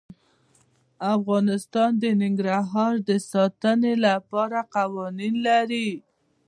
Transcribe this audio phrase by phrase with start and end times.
[1.15, 5.89] افغانستان د ننګرهار د ساتنې لپاره قوانین لري.